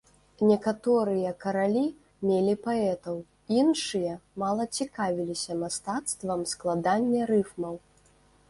[0.51, 1.83] Некаторыя каралі
[2.29, 3.15] мелі паэтаў,
[3.59, 7.75] іншыя мала цікавіліся мастацтвам складання рыфмаў.